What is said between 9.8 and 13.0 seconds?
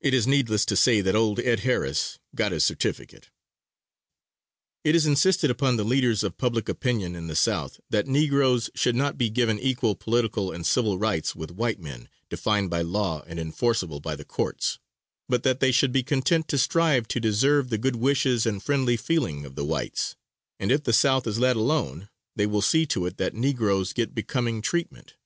political and civil rights with white men, defined by